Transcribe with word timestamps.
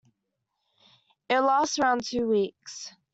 It 1.29 1.39
lasts 1.41 1.77
around 1.77 2.03
two 2.03 2.27
weeks. 2.27 2.91